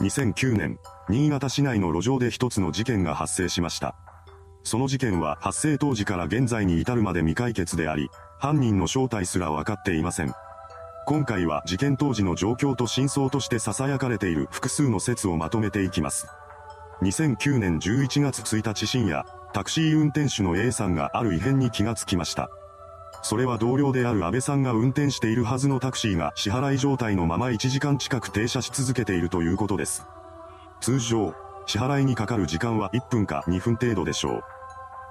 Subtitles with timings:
[0.00, 0.78] 2009年、
[1.08, 3.96] 新潟市内の路上で一つの事件が発生しました。
[4.62, 8.08] その事件は発生当時から現在に至るまで未解決であり、
[8.38, 10.32] 犯人の正体すら分かっていません。
[11.06, 16.28] 今回は事件当時の状況と真相として囁かれている複数の説をまとめていきます。
[17.02, 22.50] 2009年11月1日深夜、タクシー運転手の A さんがある異変に気がつきました。
[23.22, 30.06] それは同僚である安倍さんが運転しているはずのタクシーが支払い状態のまま1時間近く停車し続けているということです。
[30.80, 31.34] 通常、
[31.66, 34.42] 支払いにかかる時間は1分か2分程度でしょ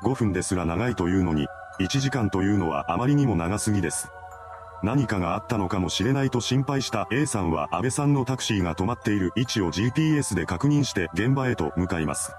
[0.03, 0.07] う。
[0.07, 1.47] 5分ですら長いというのに、
[1.79, 4.09] 1時間というのはあまりにも長すぎです。
[4.83, 12.31] 何かがあったのかもしれないと心配した A さんは安倍さんのタクシーが止まっている位置を GPS で確認して現場へと向かいます。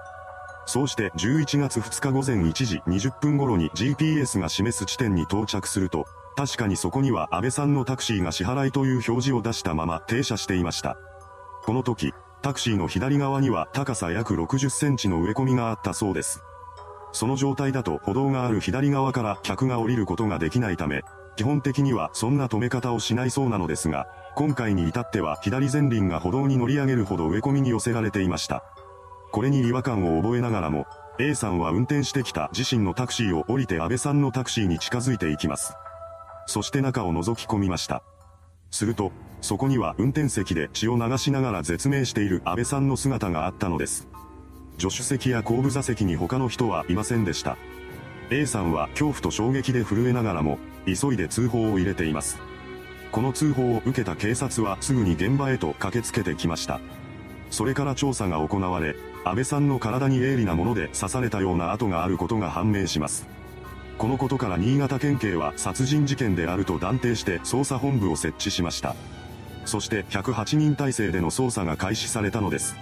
[0.68, 6.04] そうして11月2日午前1時20分頃に GPS が示す地点に到着すると、
[6.36, 10.98] 確かにそこには安倍さんのタクシーが支払いという表示を出したまま停車していました。
[11.64, 16.42] この時、タクシーの左側には高さ約60センチの植え込みがあったそうです。
[17.12, 21.00] その状態だと歩道がある左側から客が降りることができないため、
[21.36, 28.64] 基本的にはそんな止め方をしないそうなのですが、今回に至っては左前輪が歩道に乗り上げるほど植え込みに寄せられていました。
[29.30, 30.86] これに違和感を覚えながらも、
[31.18, 35.74] A さんは運転してきた自身のタクシーを降りて安倍さんのタクシーに近づいていきます。
[36.46, 38.02] そして中を覗き込みました。
[38.70, 44.08] すると、そこには運転席で血を流しながら絶命している安倍さんの姿があったのです。
[44.78, 47.56] 助手席や後部座席に他の人はいませんでした。
[48.30, 52.38] A さんは恐怖と衝撃で震えながらも、急いで通報を入れています。
[53.10, 56.80] この通報を受けた警察はすぐに現場へと駆けつけてきました。
[57.50, 63.26] それから調査が行われ、安倍さんの体に鋭利なもので刺されたような跡があることが判明します。
[63.98, 68.94] このことから新潟県警は殺人事件であると断定して捜査本部を設置しました。
[69.64, 72.76] そして108人体制での捜査が開始されたのです。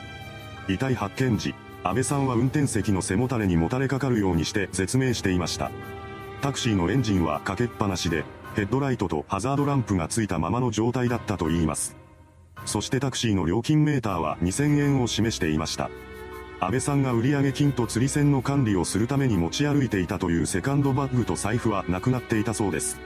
[0.69, 5.71] 遺体発見時、安倍さんは運転席の背もたれにもたれかかるようにして絶命していました。
[6.43, 8.25] タクシーのエンジンはかけっぱなしで、
[8.55, 11.97] ヘッドライトとハザードランプがついたままの状態だったと言います。
[12.67, 15.91] そしてタクシーの料金メーターは2000円を示していました。
[16.59, 22.99] 安倍さんが売上金と釣り銭の管理をするために持ち歩いていたというセカンドバッグと財布はなくなっていたそうです。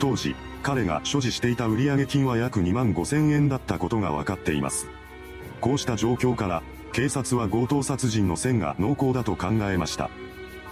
[0.00, 4.88] 当時、彼が所持していた売上金は約2万5000円だったことが分かっています。
[5.60, 6.62] こうした状況から、
[6.92, 10.10] 警察は強盗殺人の線が濃厚だと考えました。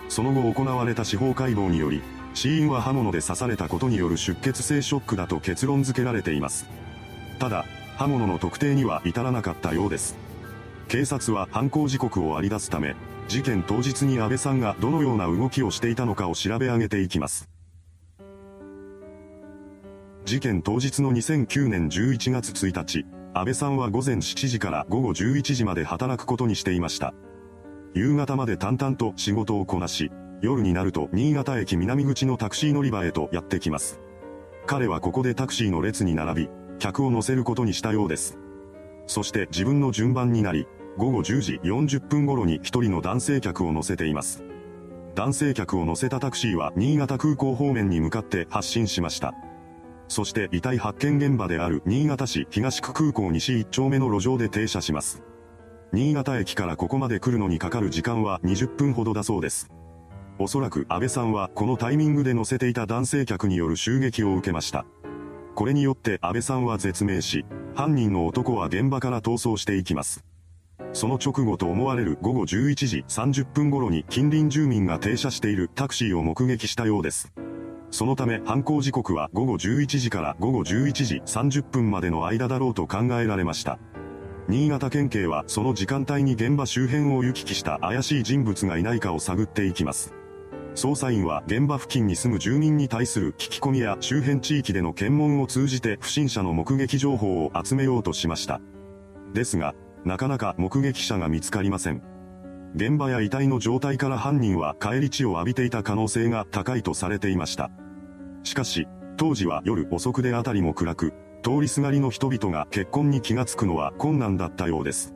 [0.08, 2.02] その後行われた司法解剖により、
[2.34, 6.66] 死因は刃物で刺されたことによる出血性ショックだと結論付けられています。
[7.38, 7.64] ただ、
[7.96, 10.27] 刃物の特定には至らなかったようです。
[10.88, 12.96] 警察は犯行時刻を割り出すため、
[13.28, 17.50] 事件当日に安倍さんがどのような動きをしていたのかを調べ上げていきます。
[20.24, 23.04] 事件当日の2009年11月1日、
[23.34, 27.12] 安倍さんは午前7時から午後11時まで働くことにしていました。
[27.94, 30.10] 夕方まで淡々と仕事をこなし、
[30.40, 34.00] 夜になると新潟駅南口のタクシー乗り場へとやってきます。
[34.66, 38.38] 彼はここでタクシーの列に並び、客を乗せることにしたようです。
[39.06, 40.66] そして自分の順番になり、
[40.98, 44.42] 午後10時40分頃に一人の男性客を乗せています。
[45.14, 49.32] 男性客を乗せたタクシーは新潟空港方面に向かって発進しました。
[50.08, 55.22] そして遺体発見現場である新潟市東区空港西1丁目の路上で停車します。
[55.92, 59.70] 新潟駅からここまで来るのにかかる時間は20分ほどだそうです。
[60.40, 64.84] おそらく安倍さんはこのタイミングで乗せていた男性客による襲撃を受けました。
[65.54, 67.44] これによって安倍さんは絶命し、
[67.76, 70.24] 犯人の男は現場から逃走していきます。
[70.92, 77.32] その直後と思われる午後11時30分頃に近隣住民が停車しているタクシーを目撃したようです。
[77.90, 83.78] そのため犯行時刻は午後11時から午後11時30分までの間だろうと考えられました。
[84.48, 90.14] 新潟県警はその時間帯に現場周辺を行き来した怪しい人物がいないかを探っていきます。
[90.74, 98.60] 捜査員は現場付近に住む住民に対する聞き込みや周辺地域での検問を通じて不審者の目撃情報を集めようとしました。
[99.34, 99.74] ですが、
[100.04, 102.02] なかなか目撃者が見つかりません。
[102.74, 107.70] 現場や遺体の状態から犯人は帰り血を浴びていた可能性が高いとされていました。
[108.44, 108.86] しかし、
[109.16, 111.12] 当時は夜遅くであたりも暗く、
[111.42, 115.14] 通りすがりの人々が結婚に気がつくのは困難だったようです。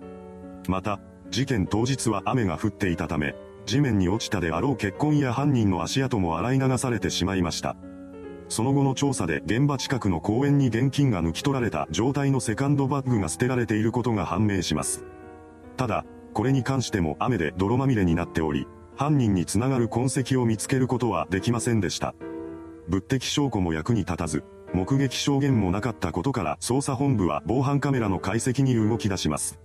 [0.68, 1.00] また、
[1.30, 7.76] 事件当日は雨が降っていたため、地面に落ちたであろう結婚や犯人の足跡も洗い流されてしまいました。
[8.52, 15.06] その後の調査で現場近くの公園に現金が抜き取られた状態のセカンドバッグが捨てられていることが判明します。
[15.78, 16.04] ただ、
[16.34, 22.14] これに関しても雨で泥まみれになっており、犯人につながる痕跡を見つけることはできませんでした。
[22.88, 24.44] 物的証拠も役に立たず、
[24.74, 29.58] 目撃証言もなかったことから捜査本部は防犯カメラの解析に動き出します。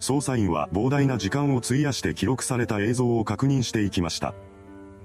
[0.00, 4.32] 捜査員は膨大な時間を費やして記録された映像を確認していきました。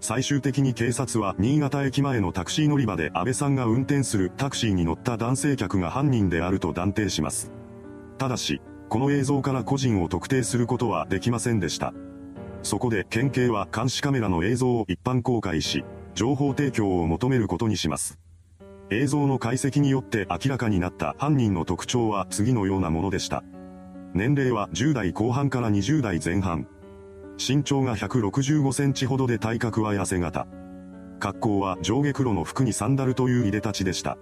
[0.01, 7.51] 最終的に警察は新潟駅前のタクシー乗り場で安倍さんが運転するタクシーに乗った男性客が犯人であると断定します。
[8.17, 11.93] ただし、この映像から個人を特定することはできませんでした。
[12.63, 15.83] そこで県警は監視カメラの映像を一般公開し、
[16.15, 18.19] 情報提供を求めることにします。
[18.89, 23.43] 映像の解析によって明らかになった犯人の特徴は次のようなものでした。
[24.13, 26.67] 年齢は10代後半から20代前半。
[27.39, 30.45] 身長が165センチほどで体格は痩せ型。
[31.19, 34.17] 格好は上下黒の服にサンダルという入れ立ちでした。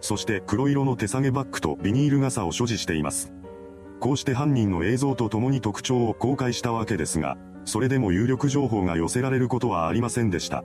[0.00, 3.32] そして黒色の手提げバッグとビニール傘を所持しています。
[4.00, 10.64] こうして犯人の映像と共に特徴を公開したわけですが、それでも有力情報が寄せられることはありませんでした。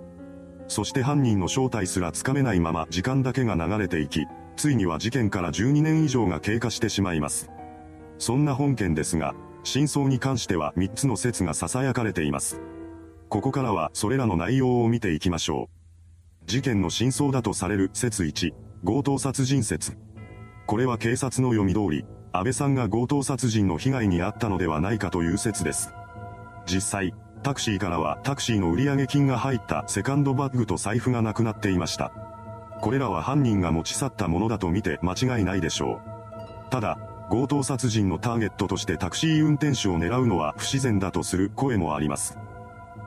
[0.67, 7.51] そして犯人の正体すらつかめないまま時間だけが流れていき、ついには事件から12年以上が経過してしまいます。
[8.17, 9.35] そんな本件ですが、
[9.65, 12.61] 真相に関しては3つの説が囁かれています。
[13.29, 15.69] ここからはそれらの内容を見ていきましょ
[16.43, 16.45] う。
[16.45, 18.53] 事件の真相だとされる説1、
[18.85, 19.97] 強盗殺人説。
[20.67, 25.91] これは警察の読み通り、安倍さんが強盗殺人の被害に遭ったのではないかという説です。
[26.67, 32.11] 実際、タクシーからはタクシーの売上金が入ったセカンドバッグと財布がなくなっていました。
[32.81, 36.01] これらは犯人が持ち去ったものだと見て間違いないでしょ
[36.67, 36.69] う。
[36.69, 36.99] ただ、
[37.29, 42.37] 強盗殺人のターゲットとしてタクシー運転手を狙うのは不自然だとする声もあります。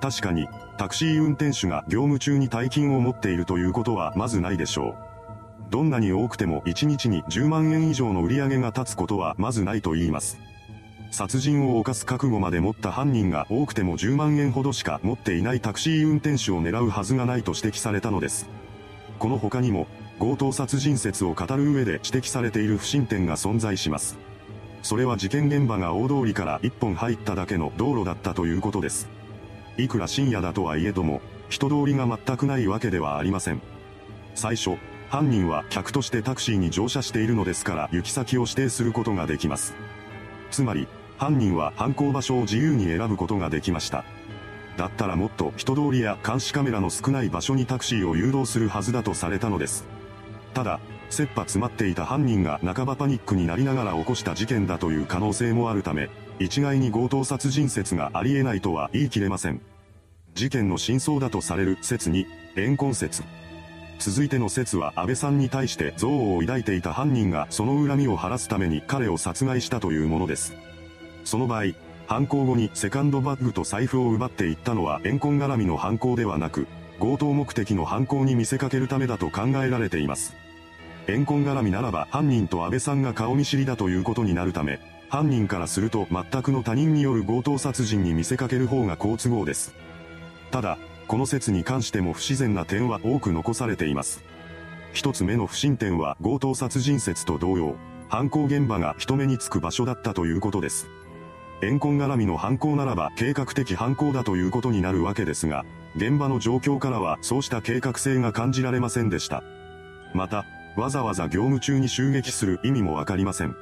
[0.01, 4.95] 確かに、タクシー運転手が業務中に大金を持っているということはまずないでしょう。
[5.71, 10.39] どんなに多くても1日に10万円以上の売り上げが立つことはまずないと言います。
[11.11, 18.49] 殺人を犯す覚悟まで持った犯人が多くても10万円ほどしか持っていないタクシー運転手を狙うはずがないと指摘されたのです。
[19.19, 19.87] この他にも、
[20.19, 24.19] 強盗殺人説を語る上で指摘されている不審点が存在します。
[24.83, 29.09] それは事件現場が大通りから一本入っただけの道路だったということです。
[29.77, 33.61] いくら深夜だとはいえども、人通りが全くないわけではありません。
[34.35, 34.77] 最初、
[35.09, 39.75] 犯人は客としてタクシーに乗車しているのですから行き先を指定することができます。
[40.51, 44.05] つまり、犯人は犯行場所を自由に選ぶことができました。
[44.77, 49.98] だったらもっと人通りや監視カメラの少ない場所にタクシーを誘導するはずだとされたのです。
[50.55, 50.81] ただ、
[51.11, 59.61] 切羽詰まっていた犯人が半ばパニックになりながら起こした事件だという可能性もあるため、一概に強盗殺人説がありえないとは言い切れません。
[60.35, 63.23] 事件の真相だとされる説に、怨恨説。
[63.99, 70.55] 続いての説は安倍さんに対して憎悪を抱いていた犯人がその恨みを晴らすために彼を殺害したというものです。
[71.25, 71.73] その場合、
[72.07, 76.69] 犯行後にセカンドバッグと財布を奪っていったのは怨恨絡みの犯行ではなく、
[76.99, 80.37] 強盗目的の犯行に見せかけるためだと考えられています。
[81.07, 89.75] 怨恨絡みならば犯人と安倍さんが顔見知りだということになるため、犯人からすると全くの他人による強盗殺人に見せかける方が好都合です。
[90.51, 94.23] ただ、この説に関しても不自然な点は多く残されています。
[94.93, 97.77] 一つ目の不審点は強盗殺人説と同様、
[98.09, 100.89] 犯行現場が人目につく場所だったということです。
[101.61, 105.65] 怨恨絡みの犯行ならば計画的犯行だということになるわけですが、
[105.97, 109.43] 現場の状況からはそうした計画性が感じられませんでした。
[110.15, 110.45] また、
[110.77, 113.57] わざわざ業務中に襲撃する意味もわかりません。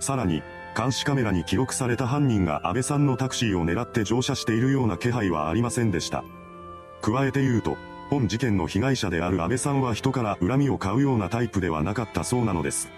[0.00, 0.42] さらに、
[0.76, 6.24] 監視カメラに記録された犯人が安倍さんのタクシーを狙って乗車しているような気配はありませんでした。
[7.00, 7.76] 加えて言うと、
[8.10, 12.90] 本事件の被害者である安倍さんは人から恨みを買うようなタイプではなかったそうなのです。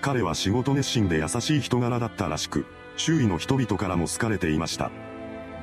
[0.00, 4.90] 彼は仕事熱心で優しい人柄だったらしく、周囲の人々からも好かれていました。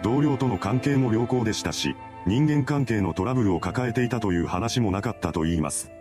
[0.04, 1.96] 同僚との関係も良好でしたし、
[2.28, 5.92] 人間関係のトラブルを抱えていたという話もなかったと言います。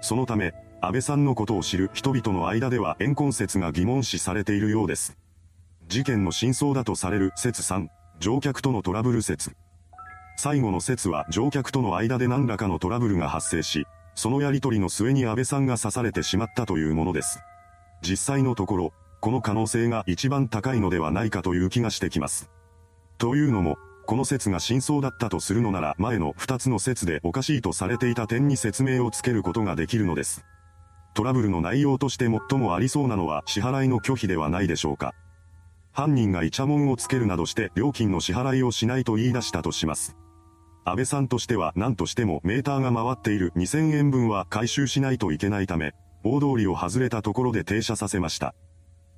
[0.00, 5.16] そのため、安倍さんのことを知る人々の間では怨恨説が疑問視されているようです。
[5.86, 7.86] 事件の真相だとされる説3、
[8.18, 9.52] 乗客とのトラブル説。
[10.36, 17.40] 最後の説は乗客との間で何らかのトラブルが発生し、そのやりとりの末に安倍さんが刺されてしまったというものです。
[18.00, 22.50] 実際のところ、この可能性が一番高いのではないかという気がしてきます。
[23.18, 30.44] というのも、この説が真相だったとするのなら前の二つの説でおかしいとされていた点に説明をつけることができるのです。
[31.14, 35.14] トラブルの内容として最もありそうなのは支払いの拒否ではないでしょうか。
[35.92, 40.16] 犯人がイチャモンをつけるなどして料金の支払いをしないと言い出したとします。
[40.84, 45.92] 安倍さんとしては何としてもメーターが回っている2000円分は回収しないといけないため、
[46.24, 48.54] 大通りを外れたところで停車させました。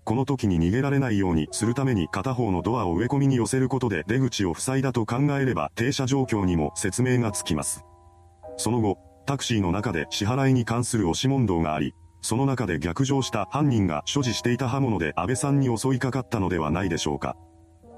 [0.05, 7.85] この時に逃げられないようにするために片方のドアを植え込みに寄せることで出口を塞いだと考えれば停車状況にも説明がつきます。
[8.59, 17.37] その後、タクシーの中で支払いに関する押し問答があり、その中で逆上した犯人が所持していた刃物で安倍さんに襲いかかったのではないでしょうか。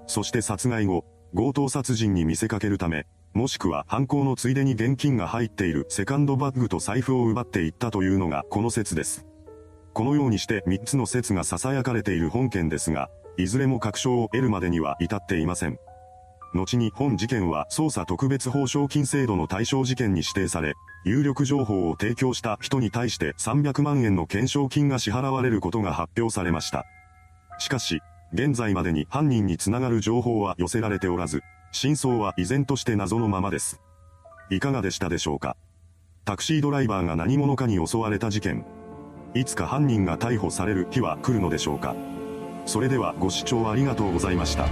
[0.06, 9.26] そして殺害後、強盗殺人に見せかけるため、もしくは犯行のついでに現金が入っているセカンドバッグと財布を奪っていったというのがこの説です。
[9.96, 15.78] このようにして3つの説が囁かれている本件ですが、いずれも確証を得るまでには至っていません。
[16.52, 20.74] 後に本事件は捜査特別報奨金制度の対象事件に指定され、
[21.06, 26.84] 有力情報を提供した人に対して300万円の懸賞金が支払われることが発表されました。
[27.58, 28.02] しかし、
[28.34, 31.40] 現在までに犯人につながる情報は寄せられておらず、
[31.72, 33.80] 真相は依然として謎のままです。
[34.50, 35.56] いかがでしたでしょうか？
[36.26, 38.66] タクシードライバーが何者かに襲われた事件。
[39.38, 41.94] いつか犯人が逮捕される日は来るのでしょうか
[42.64, 44.66] それではご視聴ありがとうございました。